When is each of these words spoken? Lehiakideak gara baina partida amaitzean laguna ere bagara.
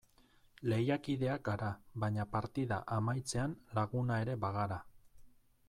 Lehiakideak 0.71 1.43
gara 1.49 1.67
baina 2.03 2.25
partida 2.37 2.79
amaitzean 2.97 3.55
laguna 3.81 4.21
ere 4.25 4.37
bagara. 4.47 4.81